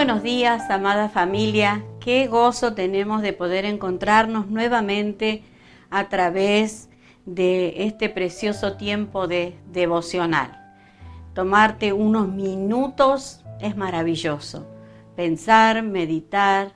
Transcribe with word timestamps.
buenos 0.00 0.22
días, 0.22 0.70
amada 0.70 1.10
familia. 1.10 1.84
Qué 2.00 2.26
gozo 2.26 2.72
tenemos 2.72 3.20
de 3.20 3.34
poder 3.34 3.66
encontrarnos 3.66 4.46
nuevamente 4.46 5.42
a 5.90 6.08
través 6.08 6.88
de 7.26 7.84
este 7.84 8.08
precioso 8.08 8.78
tiempo 8.78 9.28
de 9.28 9.58
devocional. 9.70 10.74
Tomarte 11.34 11.92
unos 11.92 12.28
minutos 12.28 13.44
es 13.60 13.76
maravilloso. 13.76 14.66
Pensar, 15.16 15.82
meditar, 15.82 16.72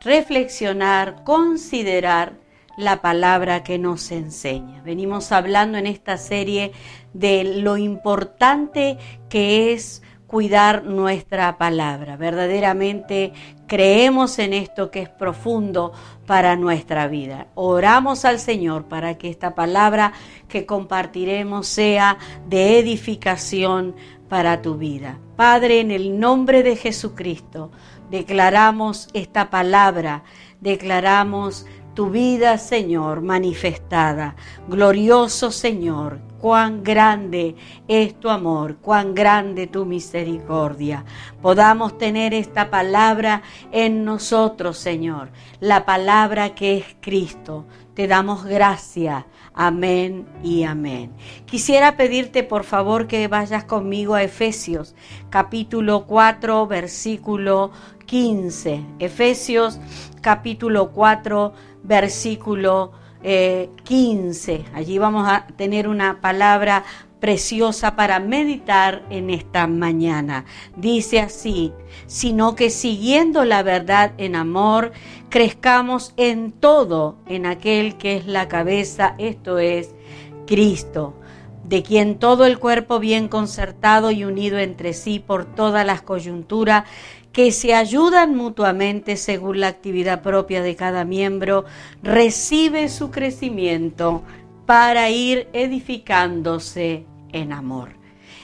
reflexionar, 0.00 1.22
considerar 1.22 2.32
la 2.76 3.00
palabra 3.00 3.62
que 3.62 3.78
nos 3.78 4.10
enseña. 4.10 4.82
Venimos 4.82 5.30
hablando 5.30 5.78
en 5.78 5.86
esta 5.86 6.16
serie 6.16 6.72
de 7.12 7.44
lo 7.44 7.76
importante 7.76 8.98
que 9.28 9.72
es 9.72 10.02
cuidar 10.26 10.84
nuestra 10.84 11.58
palabra. 11.58 12.16
Verdaderamente 12.16 13.32
creemos 13.66 14.38
en 14.38 14.52
esto 14.52 14.90
que 14.90 15.02
es 15.02 15.08
profundo 15.08 15.92
para 16.26 16.56
nuestra 16.56 17.06
vida. 17.08 17.46
Oramos 17.54 18.24
al 18.24 18.38
Señor 18.38 18.84
para 18.84 19.18
que 19.18 19.28
esta 19.28 19.54
palabra 19.54 20.12
que 20.48 20.66
compartiremos 20.66 21.66
sea 21.66 22.18
de 22.48 22.78
edificación 22.78 23.94
para 24.28 24.62
tu 24.62 24.76
vida. 24.76 25.18
Padre, 25.36 25.80
en 25.80 25.90
el 25.90 26.18
nombre 26.18 26.62
de 26.62 26.76
Jesucristo, 26.76 27.70
declaramos 28.10 29.08
esta 29.12 29.50
palabra, 29.50 30.24
declaramos 30.60 31.66
tu 31.94 32.10
vida, 32.10 32.58
Señor, 32.58 33.20
manifestada. 33.20 34.34
Glorioso 34.68 35.50
Señor, 35.52 36.18
cuán 36.44 36.82
grande 36.82 37.56
es 37.88 38.20
tu 38.20 38.28
amor, 38.28 38.76
cuán 38.76 39.14
grande 39.14 39.66
tu 39.66 39.86
misericordia. 39.86 41.06
Podamos 41.40 41.96
tener 41.96 42.34
esta 42.34 42.68
palabra 42.68 43.40
en 43.72 44.04
nosotros, 44.04 44.76
Señor, 44.76 45.30
la 45.60 45.86
palabra 45.86 46.54
que 46.54 46.76
es 46.76 46.96
Cristo. 47.00 47.64
Te 47.94 48.06
damos 48.06 48.44
gracia. 48.44 49.26
Amén 49.54 50.26
y 50.42 50.64
amén. 50.64 51.14
Quisiera 51.46 51.96
pedirte 51.96 52.42
por 52.42 52.64
favor 52.64 53.06
que 53.06 53.26
vayas 53.26 53.64
conmigo 53.64 54.14
a 54.14 54.22
Efesios 54.22 54.94
capítulo 55.30 56.04
4 56.06 56.66
versículo 56.66 57.70
15. 58.04 58.84
Efesios 58.98 59.80
capítulo 60.20 60.92
4 60.92 61.54
versículo 61.84 62.90
15. 62.90 63.03
Eh, 63.26 63.70
Allí 64.74 64.98
vamos 64.98 65.26
a 65.26 65.46
tener 65.56 65.88
una 65.88 66.20
palabra 66.20 66.84
preciosa 67.20 67.96
para 67.96 68.20
meditar 68.20 69.02
en 69.08 69.30
esta 69.30 69.66
mañana. 69.66 70.44
Dice 70.76 71.20
así, 71.20 71.72
sino 72.06 72.54
que 72.54 72.68
siguiendo 72.68 73.46
la 73.46 73.62
verdad 73.62 74.12
en 74.18 74.36
amor, 74.36 74.92
crezcamos 75.30 76.12
en 76.18 76.52
todo 76.52 77.16
en 77.26 77.46
aquel 77.46 77.96
que 77.96 78.16
es 78.16 78.26
la 78.26 78.46
cabeza, 78.46 79.14
esto 79.16 79.58
es 79.58 79.94
Cristo 80.46 81.14
de 81.64 81.82
quien 81.82 82.18
todo 82.18 82.44
el 82.44 82.58
cuerpo 82.58 82.98
bien 82.98 83.28
concertado 83.28 84.10
y 84.10 84.24
unido 84.24 84.58
entre 84.58 84.92
sí 84.92 85.18
por 85.18 85.46
todas 85.46 85.86
las 85.86 86.02
coyunturas 86.02 86.84
que 87.34 87.50
se 87.50 87.74
ayudan 87.74 88.36
mutuamente 88.36 89.16
según 89.16 89.60
la 89.60 89.66
actividad 89.66 90.22
propia 90.22 90.62
de 90.62 90.76
cada 90.76 91.04
miembro, 91.04 91.64
recibe 92.00 92.88
su 92.88 93.10
crecimiento 93.10 94.22
para 94.66 95.10
ir 95.10 95.48
edificándose 95.52 97.06
en 97.32 97.52
amor. 97.52 97.96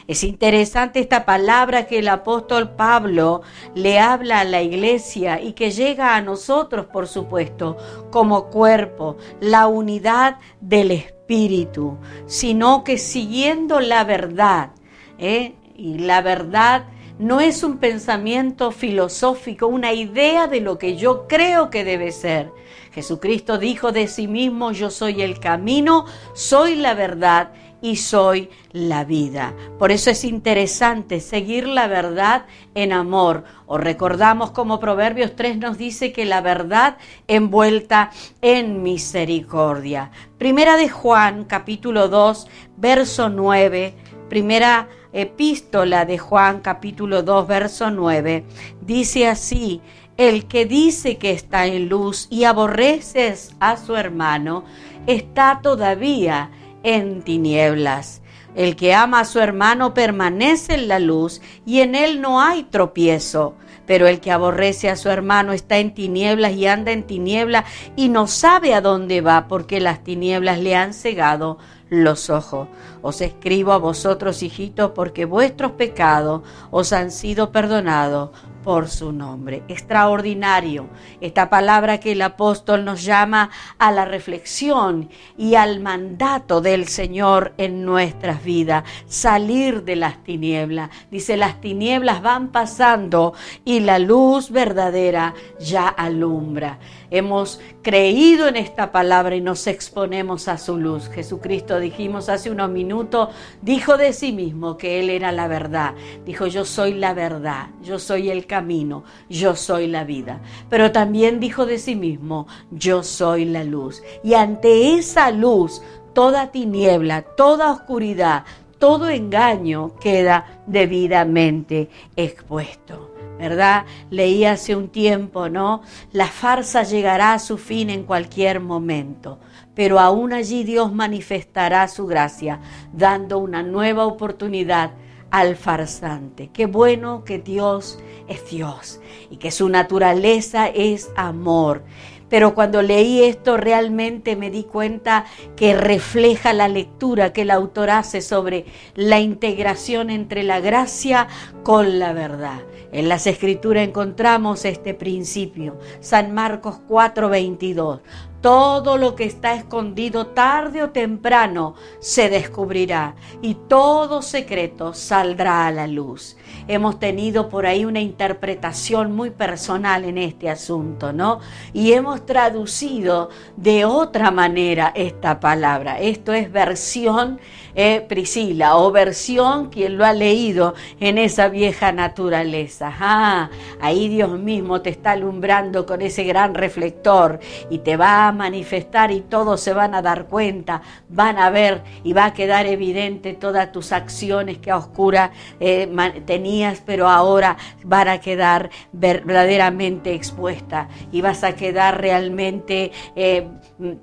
Es 0.09 0.25
interesante 0.25 0.99
esta 0.99 1.25
palabra 1.25 1.87
que 1.87 2.01
el 2.01 2.09
apóstol 2.09 2.71
Pablo 2.75 3.43
le 3.77 4.01
habla 4.01 4.41
a 4.41 4.45
la 4.45 4.61
iglesia 4.61 5.41
y 5.41 5.53
que 5.53 5.71
llega 5.71 6.17
a 6.17 6.21
nosotros, 6.21 6.87
por 6.87 7.07
supuesto, 7.07 7.77
como 8.11 8.47
cuerpo, 8.47 9.19
la 9.41 9.69
unidad 9.69 10.39
del 10.61 10.91
Espíritu, 10.91 11.97
sino 12.27 12.83
que 12.83 12.99
siguiendo 12.99 13.79
la 13.79 14.03
verdad, 14.03 14.73
¿eh? 15.21 15.55
y 15.77 15.99
la 15.99 16.23
verdad 16.23 16.87
no 17.21 17.39
es 17.39 17.63
un 17.63 17.77
pensamiento 17.77 18.71
filosófico, 18.71 19.67
una 19.67 19.93
idea 19.93 20.47
de 20.47 20.63
lo 20.63 20.79
que 20.79 20.97
yo 20.97 21.29
creo 21.29 21.69
que 21.69 21.85
debe 21.85 22.13
ser. 22.13 22.51
Jesucristo 22.93 23.59
dijo 23.59 23.93
de 23.93 24.09
sí 24.09 24.27
mismo, 24.27 24.73
yo 24.73 24.91
soy 24.91 25.21
el 25.21 25.39
camino, 25.39 26.07
soy 26.33 26.77
la 26.77 26.95
verdad 26.95 27.53
y 27.83 27.97
soy 27.97 28.49
la 28.73 29.05
vida. 29.05 29.55
Por 29.79 29.93
eso 29.93 30.09
es 30.09 30.25
interesante 30.25 31.21
seguir 31.21 31.69
la 31.69 31.89
verdad 31.89 32.47
en 32.75 32.91
amor. 32.95 33.45
O 33.67 33.77
recordamos 33.77 34.51
como 34.53 34.81
Proverbios 34.81 35.37
3 35.37 35.59
nos 35.59 35.77
dice 35.77 36.15
que 36.15 36.25
la 36.25 36.41
verdad 36.41 36.97
envuelta 37.29 38.13
en 38.41 38.83
misericordia. 38.83 40.11
Primera 40.39 40.79
de 40.79 40.89
Juan, 40.89 41.45
capítulo 41.45 42.09
2, 42.09 42.49
verso 42.79 43.29
9. 43.29 43.95
Primera 44.31 44.89
epístola 45.13 46.05
de 46.05 46.19
Juan 46.19 46.61
capítulo 46.61 47.23
2 47.23 47.47
verso 47.47 47.91
9 47.91 48.45
dice 48.81 49.27
así, 49.27 49.81
el 50.17 50.47
que 50.47 50.67
dice 50.67 51.17
que 51.17 51.31
está 51.31 51.67
en 51.67 51.89
luz 51.89 52.27
y 52.29 52.45
aborreces 52.45 53.55
a 53.59 53.79
su 53.79 53.97
hermano, 53.97 54.65
está 55.07 55.61
todavía 55.63 56.51
en 56.83 57.23
tinieblas. 57.23 58.21
El 58.55 58.77
que 58.77 58.93
ama 58.95 59.21
a 59.21 59.25
su 59.25 59.39
hermano 59.39 59.95
permanece 59.95 60.75
en 60.75 60.89
la 60.89 60.99
luz 60.99 61.41
y 61.65 61.81
en 61.81 61.95
él 61.95 62.21
no 62.21 62.43
hay 62.43 62.65
tropiezo. 62.65 63.55
Pero 63.87 64.07
el 64.07 64.21
que 64.21 64.31
aborrece 64.31 64.91
a 64.91 64.97
su 64.97 65.09
hermano 65.09 65.53
está 65.53 65.79
en 65.79 65.95
tinieblas 65.95 66.53
y 66.53 66.67
anda 66.67 66.93
en 66.93 67.05
tinieblas 67.05 67.65
y 67.97 68.09
no 68.09 68.27
sabe 68.27 68.75
a 68.75 68.81
dónde 68.81 69.21
va 69.21 69.49
porque 69.49 69.81
las 69.81 70.05
tinieblas 70.05 70.59
le 70.59 70.77
han 70.77 70.93
cegado 70.95 71.59
los 71.91 72.31
ojos. 72.31 72.69
Os 73.03 73.21
escribo 73.21 73.73
a 73.73 73.79
vosotros, 73.79 74.43
hijitos, 74.43 74.93
porque 74.93 75.27
vuestros 75.27 75.73
pecados 75.73 76.43
os 76.71 76.93
han 76.93 77.11
sido 77.11 77.53
perdonados 77.53 78.31
por 78.63 78.89
su 78.89 79.13
nombre. 79.13 79.63
Extraordinario 79.69 80.89
esta 81.21 81.51
palabra 81.51 81.99
que 81.99 82.13
el 82.13 82.23
apóstol 82.23 82.85
nos 82.85 83.03
llama 83.03 83.51
a 83.79 83.91
la 83.91 84.05
reflexión 84.05 85.09
y 85.37 85.55
al 85.55 85.81
mandato 85.81 86.61
del 86.61 86.87
Señor 86.87 87.53
en 87.57 87.85
nuestras 87.85 88.45
vidas, 88.45 88.85
salir 89.07 89.85
de 89.85 89.97
las 89.97 90.23
tinieblas. 90.23 90.91
Dice, 91.11 91.37
las 91.37 91.61
tinieblas 91.61 92.23
van 92.23 92.49
pasando 92.49 93.35
y 93.65 93.81
la 93.81 93.99
luz 93.99 94.51
verdadera 94.51 95.35
ya 95.59 95.89
alumbra. 95.89 96.79
Hemos 97.11 97.61
creído 97.83 98.47
en 98.47 98.57
esta 98.57 98.93
palabra 98.93 99.35
y 99.35 99.41
nos 99.41 99.67
exponemos 99.67 100.47
a 100.47 100.59
su 100.59 100.77
luz. 100.77 101.09
Jesucristo, 101.09 101.80
dijimos 101.81 102.29
hace 102.29 102.51
unos 102.51 102.71
minutos, 102.71 103.31
dijo 103.63 103.97
de 103.97 104.13
sí 104.13 104.33
mismo 104.33 104.77
que 104.77 105.01
Él 105.01 105.11
era 105.11 105.33
la 105.33 105.49
verdad. 105.49 105.95
Dijo, 106.25 106.47
yo 106.47 106.65
soy 106.65 106.95
la 106.95 107.15
verdad, 107.15 107.69
yo 107.83 107.99
soy 107.99 108.31
el 108.31 108.47
camino, 108.47 109.05
yo 109.29 109.57
soy 109.57 109.87
la 109.87 110.05
vida. 110.05 110.41
Pero 110.69 110.93
también 110.93 111.41
dijo 111.41 111.67
de 111.67 111.79
sí 111.79 111.97
mismo, 111.97 112.47
yo 112.71 113.03
soy 113.03 113.45
la 113.45 113.65
luz. 113.65 114.03
Y 114.23 114.35
ante 114.35 114.95
esa 114.95 115.31
luz, 115.31 115.83
toda 116.13 116.51
tiniebla, 116.51 117.23
toda 117.23 117.73
oscuridad, 117.73 118.45
todo 118.79 119.09
engaño 119.09 119.97
queda 119.97 120.63
debidamente 120.67 121.89
expuesto. 122.17 123.11
¿verdad? 123.41 123.87
Leí 124.11 124.45
hace 124.45 124.77
un 124.77 124.89
tiempo, 124.89 125.49
¿no? 125.49 125.81
La 126.13 126.27
farsa 126.27 126.83
llegará 126.83 127.33
a 127.33 127.39
su 127.39 127.57
fin 127.57 127.89
en 127.89 128.05
cualquier 128.05 128.61
momento, 128.61 129.39
pero 129.81 129.99
aún 129.99 130.35
allí 130.35 130.63
Dios 130.63 130.93
manifestará 130.93 131.89
su 131.89 132.07
gracia, 132.07 132.61
dando 132.93 133.39
una 133.39 133.63
nueva 133.63 134.05
oportunidad 134.05 134.91
al 135.31 135.57
farsante. 135.57 136.51
Qué 136.53 136.67
bueno 136.67 137.25
que 137.25 137.39
Dios 137.39 137.99
es 138.29 138.51
Dios 138.51 139.01
y 139.31 139.39
que 139.39 139.51
su 139.51 139.71
naturaleza 139.71 140.69
es 140.69 141.11
amor. 141.17 141.83
Pero 142.29 142.55
cuando 142.55 142.83
leí 142.83 143.23
esto 143.25 143.57
realmente 143.57 144.37
me 144.37 144.51
di 144.51 144.65
cuenta 144.65 145.25
que 145.57 145.75
refleja 145.75 146.53
la 146.53 146.69
lectura 146.69 147.33
que 147.33 147.43
el 147.43 147.51
autor 147.51 147.89
hace 147.89 148.21
sobre 148.21 148.67
la 148.95 149.19
integración 149.19 150.11
entre 150.11 150.43
la 150.43 150.61
gracia 150.61 151.27
con 151.63 151.99
la 151.99 152.13
verdad. 152.13 152.61
En 152.93 153.09
las 153.09 153.27
escrituras 153.27 153.87
encontramos 153.87 154.65
este 154.65 154.95
principio. 154.95 155.79
San 156.01 156.35
Marcos 156.35 156.81
4:22. 156.87 158.01
Todo 158.41 158.97
lo 158.97 159.15
que 159.15 159.25
está 159.25 159.55
escondido 159.55 160.29
tarde 160.29 160.83
o 160.83 160.91
temprano 160.91 161.75
se 161.99 162.31
descubrirá 162.31 163.15
y 163.43 163.55
todo 163.55 164.23
secreto 164.23 164.95
saldrá 164.95 165.67
a 165.67 165.73
la 165.73 165.87
luz. 165.87 166.37
Hemos 166.67 166.99
tenido 166.99 167.49
por 167.49 167.67
ahí 167.67 167.85
una 167.85 168.01
interpretación 168.01 169.13
muy 169.15 169.31
personal 169.31 170.05
en 170.05 170.19
este 170.19 170.49
asunto, 170.49 171.13
¿no? 171.13 171.41
Y 171.73 171.93
hemos 171.93 172.25
traducido 172.25 173.29
de 173.57 173.85
otra 173.85 174.31
manera 174.31 174.93
esta 174.95 175.41
palabra. 175.41 176.01
Esto 176.01 176.33
es 176.33 176.51
versión 176.51 177.41
eh, 177.75 178.05
Priscila 178.09 178.77
o 178.77 178.91
versión 178.91 179.71
quien 179.71 179.97
lo 179.97 180.05
ha 180.05 180.13
leído 180.13 180.75
en 180.99 181.19
esa 181.19 181.49
vieja 181.49 181.93
naturaleza. 181.93 182.93
Ah, 182.99 183.51
ahí 183.81 184.09
Dios 184.09 184.39
mismo 184.39 184.81
te 184.83 184.91
está 184.91 185.13
alumbrando 185.13 185.87
con 185.87 186.03
ese 186.03 186.25
gran 186.25 186.55
reflector 186.55 187.39
y 187.71 187.79
te 187.79 187.97
va 187.97 188.29
a 188.29 188.30
manifestar 188.33 189.11
y 189.11 189.21
todos 189.21 189.61
se 189.61 189.73
van 189.73 189.95
a 189.95 190.03
dar 190.03 190.27
cuenta, 190.27 190.83
van 191.09 191.39
a 191.39 191.51
ver 191.51 191.83
y 192.05 192.13
va 192.13 192.27
a 192.27 192.33
quedar 192.35 192.67
evidente 192.67 193.35
todas 193.35 193.73
tus 193.73 193.93
acciones 193.93 194.59
que 194.59 194.71
a 194.71 194.77
oscura 194.77 195.33
eh, 195.59 195.89
tenías, 196.27 196.83
pero 196.85 197.09
ahora 197.09 197.57
van 197.85 198.09
a 198.09 198.21
quedar 198.21 198.71
verdaderamente 198.93 200.15
expuestas 200.15 200.89
y 201.13 201.21
vas 201.21 201.45
a 201.45 201.55
quedar 201.55 202.01
realmente 202.01 202.93
eh, 203.17 203.49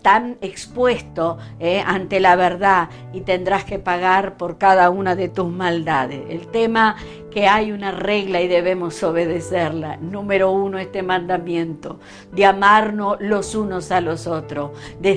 tan 0.02 0.38
expuesto 0.42 1.38
eh, 1.60 1.84
ante 1.86 2.20
la 2.20 2.36
verdad 2.36 2.90
y 3.14 3.22
tendrás 3.22 3.64
que 3.64 3.80
pagar 3.80 4.38
por 4.38 4.58
cada 4.58 4.90
una 4.90 5.16
de 5.16 5.30
tus 5.30 5.50
maldades. 5.50 6.22
El 6.30 6.48
tema 6.48 6.96
que 7.38 7.46
hay 7.46 7.72
una 7.72 7.92
regla 7.92 8.42
y 8.42 8.48
debemos 8.48 9.04
obedecerla. 9.04 9.98
Número 9.98 10.52
uno, 10.52 10.80
este 10.80 11.04
mandamiento 11.04 12.00
de 12.32 12.46
amarnos 12.46 13.18
los 13.20 13.54
unos 13.54 13.92
a 13.92 14.02
los 14.02 14.26
otros. 14.26 14.72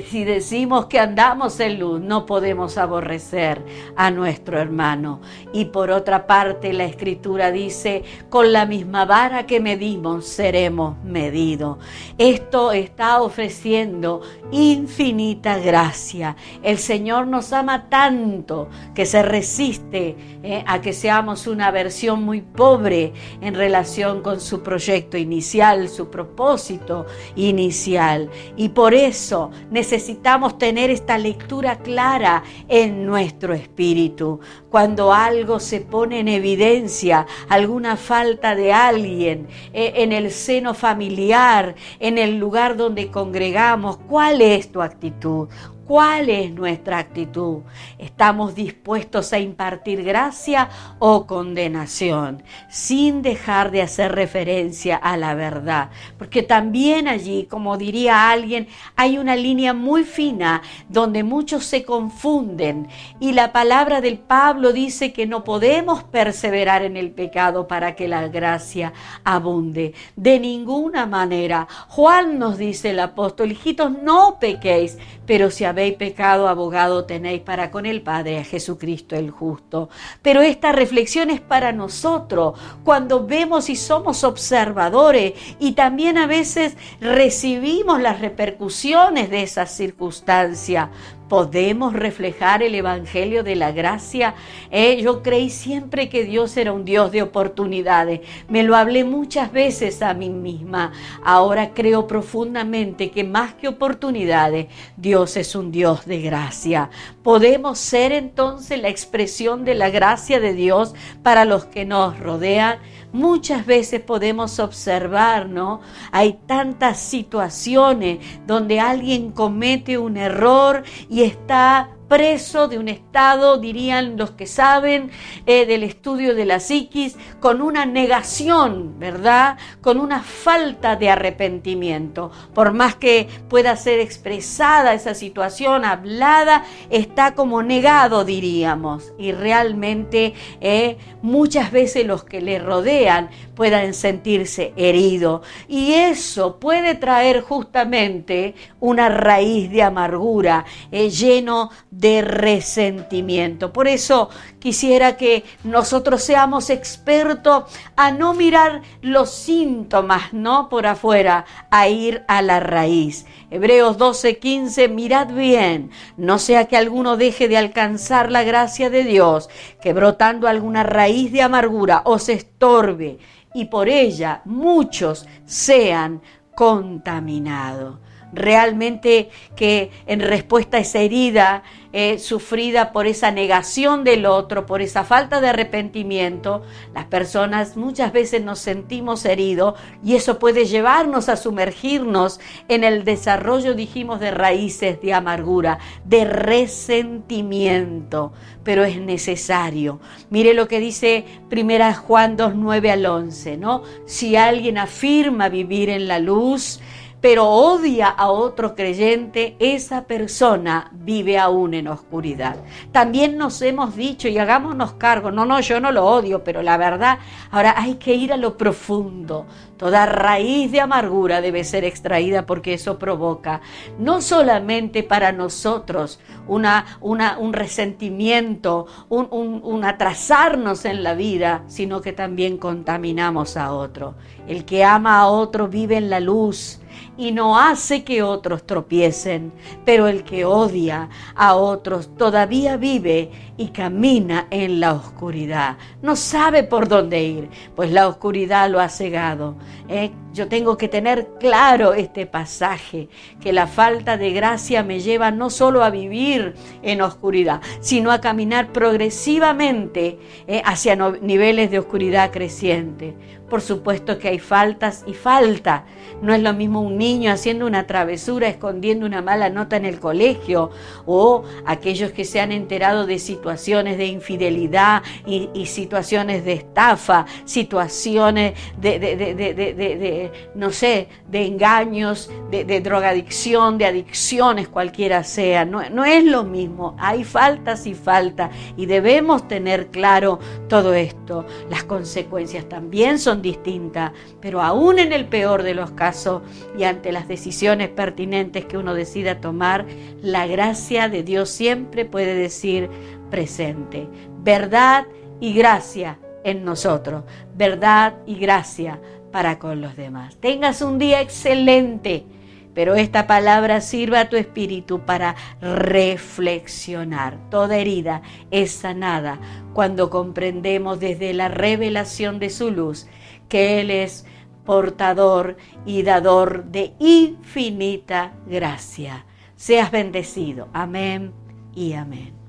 Si 0.07 0.23
decimos 0.23 0.85
que 0.85 0.99
andamos 0.99 1.59
en 1.59 1.79
luz, 1.79 1.99
no 1.99 2.27
podemos 2.27 2.77
aborrecer 2.77 3.65
a 3.95 4.11
nuestro 4.11 4.59
hermano. 4.59 5.19
Y 5.51 5.65
por 5.65 5.89
otra 5.89 6.27
parte, 6.27 6.73
la 6.73 6.85
escritura 6.85 7.51
dice, 7.51 8.03
con 8.29 8.51
la 8.51 8.67
misma 8.67 9.05
vara 9.05 9.47
que 9.47 9.59
medimos, 9.59 10.27
seremos 10.27 11.03
medidos. 11.03 11.79
Esto 12.19 12.71
está 12.71 13.19
ofreciendo 13.23 14.21
infinita 14.51 15.57
gracia. 15.57 16.35
El 16.61 16.77
Señor 16.77 17.25
nos 17.25 17.51
ama 17.51 17.89
tanto 17.89 18.69
que 18.93 19.07
se 19.07 19.23
resiste 19.23 20.15
eh, 20.43 20.63
a 20.67 20.81
que 20.81 20.93
seamos 20.93 21.47
una 21.47 21.71
versión 21.71 22.10
muy 22.17 22.41
pobre 22.41 23.13
en 23.41 23.55
relación 23.55 24.21
con 24.21 24.39
su 24.39 24.61
proyecto 24.61 25.17
inicial, 25.17 25.89
su 25.89 26.09
propósito 26.09 27.05
inicial. 27.35 28.29
Y 28.57 28.69
por 28.69 28.93
eso 28.93 29.51
necesitamos 29.69 30.57
tener 30.57 30.89
esta 30.89 31.17
lectura 31.17 31.79
clara 31.79 32.43
en 32.67 33.05
nuestro 33.05 33.53
espíritu. 33.53 34.39
Cuando 34.69 35.13
algo 35.13 35.59
se 35.59 35.81
pone 35.81 36.19
en 36.19 36.27
evidencia, 36.27 37.25
alguna 37.49 37.97
falta 37.97 38.55
de 38.55 38.73
alguien 38.73 39.47
eh, 39.73 39.93
en 39.97 40.11
el 40.11 40.31
seno 40.31 40.73
familiar, 40.73 41.75
en 41.99 42.17
el 42.17 42.37
lugar 42.37 42.77
donde 42.77 43.11
congregamos, 43.11 43.97
¿cuál 43.97 44.41
es 44.41 44.71
tu 44.71 44.81
actitud? 44.81 45.49
¿Cuál 45.91 46.29
es 46.29 46.53
nuestra 46.53 46.99
actitud? 46.99 47.63
¿Estamos 47.97 48.55
dispuestos 48.55 49.33
a 49.33 49.39
impartir 49.39 50.05
gracia 50.05 50.69
o 50.99 51.27
condenación? 51.27 52.43
Sin 52.69 53.21
dejar 53.21 53.71
de 53.71 53.81
hacer 53.81 54.13
referencia 54.13 54.95
a 54.95 55.17
la 55.17 55.35
verdad. 55.35 55.89
Porque 56.17 56.43
también 56.43 57.09
allí, 57.09 57.45
como 57.45 57.77
diría 57.77 58.31
alguien, 58.31 58.69
hay 58.95 59.17
una 59.17 59.35
línea 59.35 59.73
muy 59.73 60.05
fina 60.05 60.61
donde 60.87 61.25
muchos 61.25 61.65
se 61.65 61.83
confunden. 61.83 62.87
Y 63.19 63.33
la 63.33 63.51
palabra 63.51 63.99
del 63.99 64.17
Pablo 64.17 64.71
dice 64.71 65.11
que 65.11 65.27
no 65.27 65.43
podemos 65.43 66.05
perseverar 66.05 66.83
en 66.83 66.95
el 66.95 67.11
pecado 67.11 67.67
para 67.67 67.97
que 67.97 68.07
la 68.07 68.29
gracia 68.29 68.93
abunde. 69.25 69.93
De 70.15 70.39
ninguna 70.39 71.05
manera. 71.05 71.67
Juan 71.89 72.39
nos 72.39 72.57
dice 72.57 72.91
el 72.91 73.01
apóstol, 73.01 73.51
hijitos, 73.51 73.91
no 73.91 74.37
pequéis, 74.39 74.97
pero 75.25 75.51
si 75.51 75.65
habéis 75.65 75.80
habéis 75.81 75.97
pecado, 75.97 76.47
abogado 76.47 77.05
tenéis 77.05 77.41
para 77.41 77.71
con 77.71 77.85
el 77.85 78.01
Padre 78.01 78.39
a 78.39 78.43
Jesucristo 78.43 79.15
el 79.15 79.31
justo. 79.31 79.89
Pero 80.21 80.41
esta 80.41 80.71
reflexión 80.71 81.29
es 81.29 81.41
para 81.41 81.71
nosotros, 81.71 82.59
cuando 82.83 83.25
vemos 83.25 83.69
y 83.69 83.75
somos 83.75 84.23
observadores 84.23 85.33
y 85.59 85.73
también 85.73 86.17
a 86.17 86.27
veces 86.27 86.77
recibimos 86.99 87.99
las 88.01 88.21
repercusiones 88.21 89.29
de 89.29 89.43
esa 89.43 89.65
circunstancia 89.65 90.89
podemos 91.31 91.93
reflejar 91.93 92.61
el 92.61 92.75
Evangelio 92.75 93.41
de 93.41 93.55
la 93.55 93.71
gracia. 93.71 94.35
Eh, 94.69 95.01
yo 95.01 95.23
creí 95.23 95.49
siempre 95.49 96.09
que 96.09 96.25
Dios 96.25 96.57
era 96.57 96.73
un 96.73 96.83
Dios 96.83 97.09
de 97.13 97.21
oportunidades. 97.21 98.19
Me 98.49 98.63
lo 98.63 98.75
hablé 98.75 99.05
muchas 99.05 99.53
veces 99.53 100.01
a 100.01 100.13
mí 100.13 100.29
misma. 100.29 100.91
Ahora 101.23 101.73
creo 101.73 102.05
profundamente 102.05 103.11
que 103.11 103.23
más 103.23 103.53
que 103.53 103.69
oportunidades, 103.69 104.67
Dios 104.97 105.37
es 105.37 105.55
un 105.55 105.71
Dios 105.71 106.05
de 106.05 106.19
gracia. 106.19 106.89
Podemos 107.23 107.79
ser 107.79 108.11
entonces 108.11 108.81
la 108.81 108.89
expresión 108.89 109.63
de 109.63 109.75
la 109.75 109.89
gracia 109.89 110.41
de 110.41 110.53
Dios 110.53 110.93
para 111.23 111.45
los 111.45 111.63
que 111.63 111.85
nos 111.85 112.19
rodean 112.19 112.79
muchas 113.13 113.65
veces 113.65 114.01
podemos 114.01 114.59
observar, 114.59 115.49
¿no? 115.49 115.81
Hay 116.11 116.39
tantas 116.45 116.99
situaciones 116.99 118.19
donde 118.47 118.79
alguien 118.79 119.31
comete 119.31 119.97
un 119.97 120.17
error 120.17 120.83
y 121.09 121.23
está 121.23 121.89
preso 122.11 122.67
de 122.67 122.77
un 122.77 122.89
estado, 122.89 123.57
dirían 123.57 124.17
los 124.17 124.31
que 124.31 124.45
saben 124.45 125.11
eh, 125.45 125.65
del 125.65 125.81
estudio 125.83 126.35
de 126.35 126.43
la 126.43 126.59
psiquis, 126.59 127.15
con 127.39 127.61
una 127.61 127.85
negación, 127.85 128.99
¿verdad? 128.99 129.57
Con 129.79 129.97
una 129.97 130.21
falta 130.21 130.97
de 130.97 131.09
arrepentimiento. 131.09 132.29
Por 132.53 132.73
más 132.73 132.95
que 132.95 133.29
pueda 133.47 133.77
ser 133.77 134.01
expresada 134.01 134.93
esa 134.93 135.15
situación, 135.15 135.85
hablada, 135.85 136.65
está 136.89 137.33
como 137.33 137.63
negado, 137.63 138.25
diríamos. 138.25 139.13
Y 139.17 139.31
realmente 139.31 140.33
eh, 140.59 140.97
muchas 141.21 141.71
veces 141.71 142.05
los 142.05 142.25
que 142.25 142.41
le 142.41 142.59
rodean 142.59 143.29
puedan 143.55 143.93
sentirse 143.93 144.73
heridos. 144.75 145.47
Y 145.69 145.93
eso 145.93 146.59
puede 146.59 146.95
traer 146.95 147.39
justamente 147.39 148.53
una 148.81 149.07
raíz 149.07 149.71
de 149.71 149.83
amargura, 149.83 150.65
eh, 150.91 151.09
lleno 151.09 151.69
de 151.89 152.00
de 152.01 152.23
resentimiento. 152.23 153.71
Por 153.71 153.87
eso 153.87 154.29
quisiera 154.57 155.17
que 155.17 155.43
nosotros 155.63 156.23
seamos 156.23 156.71
expertos 156.71 157.65
a 157.95 158.11
no 158.11 158.33
mirar 158.33 158.81
los 159.03 159.29
síntomas, 159.29 160.33
¿no? 160.33 160.67
Por 160.67 160.87
afuera, 160.87 161.45
a 161.69 161.87
ir 161.89 162.23
a 162.27 162.41
la 162.41 162.59
raíz. 162.59 163.27
Hebreos 163.51 163.99
12:15, 163.99 164.89
mirad 164.89 165.27
bien, 165.27 165.91
no 166.17 166.39
sea 166.39 166.65
que 166.65 166.75
alguno 166.75 167.17
deje 167.17 167.47
de 167.47 167.57
alcanzar 167.57 168.31
la 168.31 168.41
gracia 168.41 168.89
de 168.89 169.03
Dios, 169.03 169.47
que 169.79 169.93
brotando 169.93 170.47
alguna 170.47 170.81
raíz 170.81 171.31
de 171.31 171.43
amargura 171.43 172.01
os 172.05 172.29
estorbe 172.29 173.19
y 173.53 173.65
por 173.65 173.89
ella 173.89 174.41
muchos 174.45 175.27
sean 175.45 176.23
contaminados 176.55 177.99
realmente 178.33 179.29
que 179.55 179.91
en 180.05 180.19
respuesta 180.19 180.77
a 180.77 180.81
esa 180.81 180.99
herida 180.99 181.63
eh, 181.93 182.19
sufrida 182.19 182.93
por 182.93 183.05
esa 183.05 183.31
negación 183.31 184.05
del 184.05 184.25
otro, 184.25 184.65
por 184.65 184.81
esa 184.81 185.03
falta 185.03 185.41
de 185.41 185.49
arrepentimiento, 185.49 186.63
las 186.93 187.03
personas 187.05 187.75
muchas 187.75 188.13
veces 188.13 188.41
nos 188.41 188.59
sentimos 188.59 189.25
heridos 189.25 189.77
y 190.01 190.15
eso 190.15 190.39
puede 190.39 190.63
llevarnos 190.63 191.27
a 191.27 191.35
sumergirnos 191.35 192.39
en 192.69 192.85
el 192.85 193.03
desarrollo, 193.03 193.73
dijimos, 193.73 194.21
de 194.21 194.31
raíces 194.31 195.01
de 195.01 195.13
amargura, 195.13 195.79
de 196.05 196.23
resentimiento, 196.23 198.31
pero 198.63 198.85
es 198.85 199.01
necesario. 199.01 199.99
Mire 200.29 200.53
lo 200.53 200.69
que 200.69 200.79
dice 200.79 201.25
primera 201.49 201.93
Juan 201.93 202.37
2, 202.37 202.55
9 202.55 202.91
al 202.91 203.05
11, 203.05 203.57
¿no? 203.57 203.83
Si 204.05 204.37
alguien 204.37 204.77
afirma 204.77 205.49
vivir 205.49 205.89
en 205.89 206.07
la 206.07 206.19
luz, 206.19 206.79
pero 207.21 207.47
odia 207.47 208.07
a 208.07 208.31
otro 208.31 208.75
creyente, 208.75 209.55
esa 209.59 210.05
persona 210.05 210.89
vive 210.91 211.37
aún 211.37 211.75
en 211.75 211.87
oscuridad. 211.87 212.57
También 212.91 213.37
nos 213.37 213.61
hemos 213.61 213.95
dicho 213.95 214.27
y 214.27 214.39
hagámonos 214.39 214.93
cargo, 214.93 215.29
no, 215.29 215.45
no, 215.45 215.59
yo 215.59 215.79
no 215.79 215.91
lo 215.91 216.05
odio, 216.05 216.43
pero 216.43 216.63
la 216.63 216.77
verdad, 216.77 217.19
ahora 217.51 217.75
hay 217.77 217.95
que 217.95 218.15
ir 218.15 218.33
a 218.33 218.37
lo 218.37 218.57
profundo. 218.57 219.45
Toda 219.77 220.05
raíz 220.05 220.71
de 220.71 220.81
amargura 220.81 221.41
debe 221.41 221.63
ser 221.63 221.85
extraída 221.85 222.45
porque 222.45 222.73
eso 222.73 222.99
provoca 222.99 223.61
no 223.97 224.21
solamente 224.21 225.03
para 225.03 225.31
nosotros 225.31 226.19
una, 226.47 226.97
un 227.01 227.53
resentimiento, 227.53 228.87
un 229.09 229.83
atrasarnos 229.83 230.85
en 230.85 231.03
la 231.03 231.13
vida, 231.13 231.63
sino 231.67 232.01
que 232.01 232.13
también 232.13 232.57
contaminamos 232.57 233.57
a 233.57 233.73
otro. 233.73 234.15
El 234.47 234.65
que 234.65 234.83
ama 234.83 235.19
a 235.19 235.27
otro 235.27 235.67
vive 235.67 235.97
en 235.97 236.09
la 236.09 236.19
luz 236.19 236.81
y 237.21 237.31
no 237.31 237.59
hace 237.59 238.03
que 238.03 238.23
otros 238.23 238.65
tropiecen, 238.65 239.53
pero 239.85 240.07
el 240.07 240.23
que 240.23 240.43
odia 240.43 241.07
a 241.35 241.53
otros 241.53 242.15
todavía 242.17 242.77
vive 242.77 243.29
y 243.57 243.67
camina 243.67 244.47
en 244.49 244.79
la 244.79 244.93
oscuridad. 244.93 245.77
No 246.01 246.15
sabe 246.15 246.63
por 246.63 246.87
dónde 246.87 247.23
ir, 247.23 247.49
pues 247.75 247.91
la 247.91 248.07
oscuridad 248.07 248.71
lo 248.71 248.79
ha 248.79 248.89
cegado. 248.89 249.55
¿eh? 249.87 250.09
Yo 250.33 250.47
tengo 250.47 250.77
que 250.77 250.87
tener 250.87 251.27
claro 251.39 251.93
este 251.93 252.25
pasaje, 252.25 253.07
que 253.39 253.53
la 253.53 253.67
falta 253.67 254.17
de 254.17 254.31
gracia 254.31 254.81
me 254.81 254.99
lleva 254.99 255.29
no 255.29 255.51
solo 255.51 255.83
a 255.83 255.91
vivir 255.91 256.55
en 256.81 257.03
oscuridad, 257.03 257.61
sino 257.81 258.11
a 258.11 258.19
caminar 258.19 258.71
progresivamente 258.71 260.17
¿eh? 260.47 260.63
hacia 260.65 260.95
niveles 260.95 261.69
de 261.69 261.77
oscuridad 261.77 262.31
creciente. 262.31 263.15
Por 263.47 263.59
supuesto 263.59 264.17
que 264.17 264.29
hay 264.29 264.39
faltas 264.39 265.03
y 265.05 265.13
falta. 265.13 265.83
No 266.21 266.33
es 266.33 266.41
lo 266.41 266.53
mismo 266.53 266.79
un 266.79 266.97
niño 266.97 267.10
haciendo 267.27 267.65
una 267.65 267.87
travesura, 267.87 268.47
escondiendo 268.47 269.05
una 269.05 269.21
mala 269.21 269.49
nota 269.49 269.75
en 269.75 269.85
el 269.85 269.99
colegio, 269.99 270.71
o 271.05 271.43
aquellos 271.65 272.11
que 272.11 272.25
se 272.25 272.39
han 272.39 272.51
enterado 272.51 273.05
de 273.05 273.19
situaciones 273.19 273.97
de 273.97 274.05
infidelidad 274.07 275.03
y, 275.25 275.49
situaciones 275.65 276.43
de 276.43 276.53
estafa, 276.53 277.25
situaciones 277.45 278.53
de, 278.77 280.31
no 280.55 280.71
sé, 280.71 281.07
de 281.29 281.45
engaños, 281.45 282.29
de, 282.49 282.81
drogadicción, 282.81 283.77
de 283.77 283.85
adicciones, 283.85 284.67
cualquiera 284.67 285.23
sea. 285.23 285.65
No, 285.65 286.03
es 286.03 286.23
lo 286.23 286.43
mismo. 286.43 286.95
Hay 286.99 287.23
faltas 287.23 287.85
y 287.85 287.93
falta 287.93 288.49
y 288.75 288.85
debemos 288.85 289.47
tener 289.47 289.87
claro 289.87 290.39
todo 290.67 290.93
esto. 290.93 291.45
Las 291.69 291.83
consecuencias 291.83 292.67
también 292.67 293.19
son 293.19 293.41
distinta, 293.41 294.13
pero 294.39 294.61
aún 294.61 294.99
en 294.99 295.13
el 295.13 295.25
peor 295.25 295.63
de 295.63 295.73
los 295.73 295.91
casos 295.91 296.41
y 296.77 296.83
ante 296.91 297.11
las 297.11 297.27
decisiones 297.27 297.89
pertinentes 297.89 298.65
que 298.65 298.77
uno 298.77 298.93
decida 298.93 299.41
tomar, 299.41 299.85
la 300.21 300.45
gracia 300.45 301.09
de 301.09 301.23
Dios 301.23 301.49
siempre 301.49 302.05
puede 302.05 302.35
decir 302.35 302.89
presente. 303.31 304.07
Verdad 304.43 305.07
y 305.39 305.53
gracia 305.53 306.19
en 306.43 306.63
nosotros, 306.63 307.23
verdad 307.55 308.15
y 308.25 308.35
gracia 308.35 308.99
para 309.31 309.57
con 309.57 309.81
los 309.81 309.95
demás. 309.95 310.35
Tengas 310.37 310.81
un 310.81 310.99
día 310.99 311.21
excelente, 311.21 312.25
pero 312.73 312.95
esta 312.95 313.27
palabra 313.27 313.81
sirva 313.81 314.21
a 314.21 314.29
tu 314.29 314.35
espíritu 314.35 315.01
para 315.01 315.35
reflexionar. 315.61 317.37
Toda 317.49 317.77
herida 317.77 318.21
es 318.51 318.71
sanada 318.71 319.39
cuando 319.73 320.09
comprendemos 320.09 320.99
desde 320.99 321.33
la 321.33 321.47
revelación 321.47 322.39
de 322.39 322.49
su 322.49 322.71
luz 322.71 323.07
que 323.49 323.81
Él 323.81 323.91
es 323.91 324.25
portador 324.65 325.57
y 325.85 326.03
dador 326.03 326.65
de 326.65 326.93
infinita 326.99 328.33
gracia. 328.47 329.25
Seas 329.55 329.91
bendecido. 329.91 330.69
Amén 330.73 331.33
y 331.75 331.93
amén. 331.93 332.40